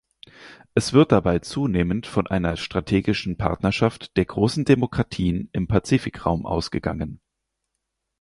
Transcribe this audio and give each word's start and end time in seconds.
Es 0.73 0.93
wird 0.93 1.11
dabei 1.11 1.37
zunehmend 1.37 2.07
von 2.07 2.25
einer 2.25 2.57
strategischen 2.57 3.37
Partnerschaft 3.37 4.17
der 4.17 4.25
großen 4.25 4.65
Demokratien 4.65 5.49
im 5.51 5.67
Pazifikraum 5.67 6.47
ausgegangen. 6.47 7.19